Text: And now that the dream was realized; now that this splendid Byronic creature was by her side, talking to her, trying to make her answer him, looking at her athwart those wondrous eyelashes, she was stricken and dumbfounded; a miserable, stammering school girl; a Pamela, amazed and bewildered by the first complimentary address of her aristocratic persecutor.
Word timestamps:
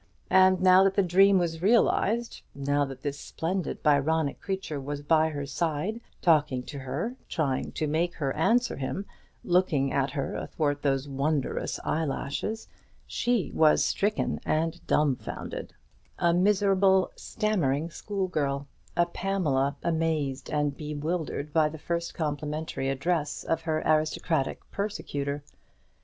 And 0.31 0.59
now 0.63 0.83
that 0.83 0.95
the 0.95 1.03
dream 1.03 1.37
was 1.37 1.61
realized; 1.61 2.41
now 2.55 2.85
that 2.85 3.03
this 3.03 3.19
splendid 3.19 3.83
Byronic 3.83 4.39
creature 4.41 4.81
was 4.81 5.03
by 5.03 5.29
her 5.29 5.45
side, 5.45 6.01
talking 6.23 6.63
to 6.63 6.79
her, 6.79 7.17
trying 7.29 7.71
to 7.73 7.85
make 7.85 8.15
her 8.15 8.35
answer 8.35 8.77
him, 8.77 9.05
looking 9.43 9.93
at 9.93 10.09
her 10.09 10.33
athwart 10.33 10.81
those 10.81 11.07
wondrous 11.07 11.79
eyelashes, 11.85 12.67
she 13.05 13.51
was 13.53 13.85
stricken 13.85 14.39
and 14.43 14.81
dumbfounded; 14.87 15.75
a 16.17 16.33
miserable, 16.33 17.11
stammering 17.15 17.91
school 17.91 18.27
girl; 18.27 18.67
a 18.97 19.05
Pamela, 19.05 19.75
amazed 19.83 20.49
and 20.49 20.75
bewildered 20.75 21.53
by 21.53 21.69
the 21.69 21.77
first 21.77 22.15
complimentary 22.15 22.89
address 22.89 23.43
of 23.43 23.61
her 23.61 23.83
aristocratic 23.85 24.61
persecutor. 24.71 25.43